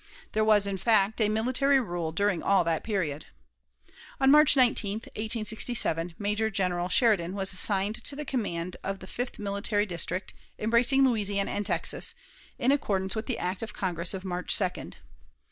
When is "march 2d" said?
14.25-14.95